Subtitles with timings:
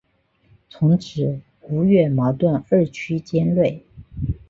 [0.67, 3.85] 从此吴越矛盾日趋尖锐。